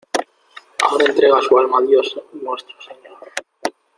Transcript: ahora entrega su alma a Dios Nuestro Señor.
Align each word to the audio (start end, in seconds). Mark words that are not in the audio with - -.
ahora 0.83 1.05
entrega 1.05 1.39
su 1.43 1.55
alma 1.59 1.77
a 1.77 1.81
Dios 1.83 2.19
Nuestro 2.33 2.81
Señor. 2.81 3.19